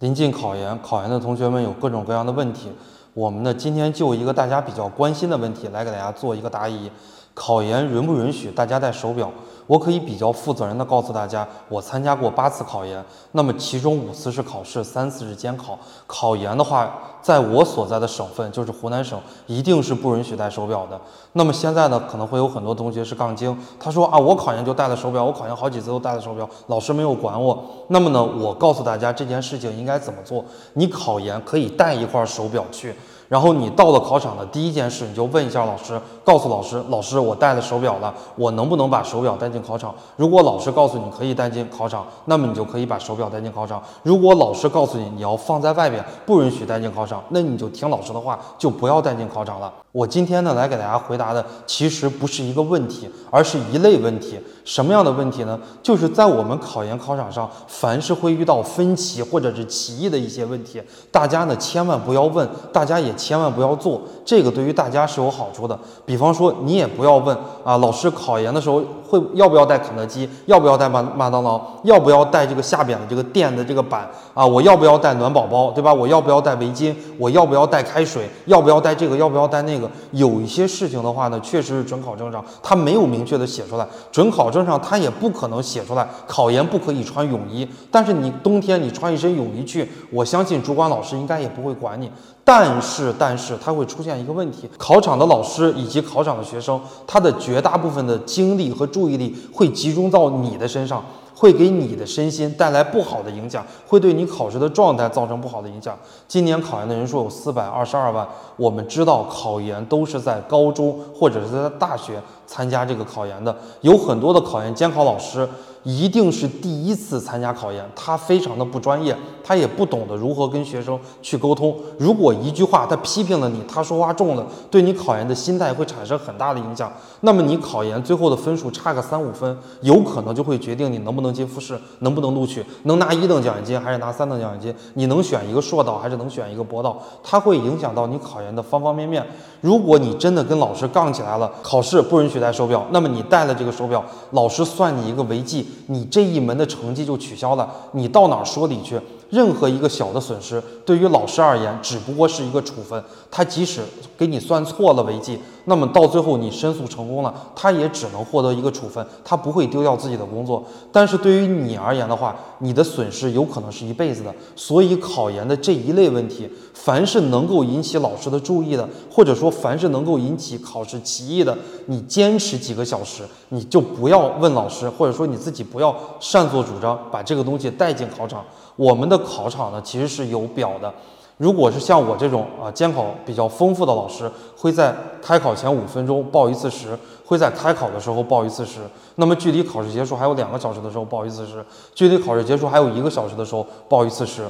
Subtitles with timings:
[0.00, 2.72] 临近考研，考研的同学们有各种各样的问题，
[3.14, 6.90] 我们呢今天就一个大家比较关心的问题来给大家做一个答疑：
[7.36, 9.30] 考研允不允许大家戴手表？
[9.66, 15.76] 我可以比较负责任的告诉大家，我参加过八次考研，那么其中五次是考试，三次是监考。
[16.06, 16.88] 考研的话，
[17.20, 20.98] 在我所在的省份，就是湖南省，一定是不允许戴手表的。
[21.32, 27.62] 那么现在呢，可能会有很多同学是杠精，他说啊，我考研就戴了手表，我考研好几次都戴了手表，老师没有管我。
[27.88, 30.44] 那么呢，我告诉大家这件事情应该怎么做？
[30.74, 32.94] 你考研可以带一块手表去。
[33.28, 39.94] 然后你到了考场的第一件事，你就问一下老师，告诉老师，老师，我带了手表了，我能不能把手表带进考场？
[40.16, 43.82] 如果老师告诉你可以带进考场，那么你就可以把手表带进考场。
[44.02, 49.72] 如果老师告诉你你要放在外边，不允许带进考场，那你就听老师的话，就不要带进考场了。
[49.92, 54.38] 我今天呢来给大家回答的，其实不是一个问题，而是一类问题。
[54.62, 55.58] 什么样的问题呢？
[55.82, 65.78] 就是在我们考研考场上，凡是会遇到分歧或者是歧义的一些问题，大家呢千万不要问，大家也千万不要做，这个对于大家是有好处的。
[66.04, 74.46] 比方说，你也不要问啊，老师考研的时候会要不要带肯德基，要不要带麦麦当劳，要不要带这个下边的这个垫的这个板啊？
[74.46, 75.92] 我要不要带暖宝宝，对吧？
[75.92, 76.94] 我要不要带围巾？
[77.18, 78.28] 我要不要带开水？
[78.44, 79.16] 要不要带这个？
[79.16, 79.90] 要不要带那个？
[80.12, 87.66] 有一些事情的话呢，确实是准考证上他没有明确的写出来，准考证上他也不可能写出来，考研不可以穿泳衣。
[87.90, 92.10] 但是你冬天你穿一身泳衣去，我相信主管老师应该也不会管你。
[92.46, 101.04] 但是，但是它会出现一个问题，考场的老师以及考场的学生，他的绝大部分的精力和注意力会集中到你的身上。
[101.38, 105.94] 会给你的身心带来不好的影响，会对你考试的状态造成不好的影响。
[106.26, 115.46] 今年考研的人数有四百二十二万，我们知道考研都是在高中或者是在大学参加这个考研的，有很多的考研监考老师。
[115.86, 121.72] 一定是第一次参加考研，他非常的不专业，他也不懂得如何跟学生去沟通。
[121.96, 126.92] 如果一句话他批评了你，他说话重了，对你考研的心态会产生很大的影响。
[127.20, 139.24] 那么你考研最后的分数差个三五分，有可能就会决定你能不能进复试，能不能录取，能拿一等奖学金还是拿三等奖学金，你能选一个硕导还是能选一个博导，它会影响到你考研的方方面面。
[139.60, 145.64] 如果你真的跟老师杠起来了，考试不允许戴手表，那么你戴了这个手表，老师算你一个违纪。
[145.86, 149.00] 你这一门的成绩就取消了，你到哪儿说理去？
[149.28, 153.02] 任何一个小的损失，对于老师而言，只不过是一个处分。
[153.28, 153.80] 他即使
[154.16, 160.64] 给你算错了违纪，那么到最后你申诉成功了，他也只能获得一个处分，他不会丢掉自己的工作。
[160.92, 164.32] 但是对于你而言的话，你的损失有可能是一辈子的。
[164.54, 178.44] 所以考研的这一类问题，凡是能够引起老师的注意的，或者说凡是能够引起考试歧义的，你坚持几个小时，你就不要问老师，或者说你自己不要擅作主张把这个东西带进考场。
[178.76, 180.92] 我们的考场呢，其实是有表的。
[181.36, 188.80] 如果是像我这种啊监考比较丰富的老师，会在开考前五分钟报一次时，会在开考的时候报一次时。
[189.16, 191.62] 那么距离考试结束还有两个小时的时候报一次时，
[191.94, 194.48] 距离考试结束还有一个小时的时候报一次时。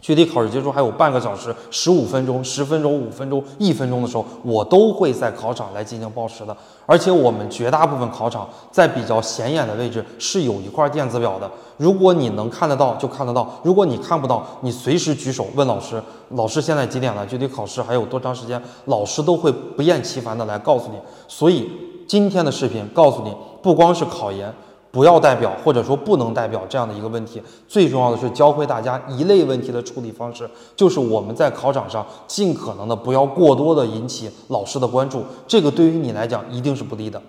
[0.00, 6.56] 距离考试结束还有半个小时、十五分钟、十分钟、五分钟、一分钟的时候，我都会在考场来进行报时的。
[6.86, 11.48] 而且我们绝大部分考场在比较显眼的位置是有一块电子表的。
[11.76, 17.24] 如果你能看得到，就看得到；如果你看不到，你随时举手问老师：“老师，现在几点了？
[17.26, 20.96] 距离考试还有多长时间？”老师都会不厌其烦的来告诉你。
[21.28, 21.70] 所以
[22.08, 24.52] 今天的视频告诉你，不光是考研。
[24.90, 27.40] 不要代表，或者说不能代表这样的一个问题。
[27.68, 37.22] 最重要的是教会大家一类问题的处理方式，就是我们在考场上尽可能的不要过多的引起老师的关注，这个对于你来讲一定是不利的。